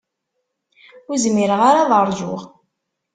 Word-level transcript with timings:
Ur 1.09 1.17
zmireɣ 1.23 1.61
ara 1.69 1.79
ad 1.99 2.05
ṛjuɣ. 2.09 2.41